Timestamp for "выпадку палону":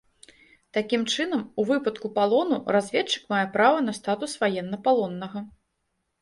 1.71-2.57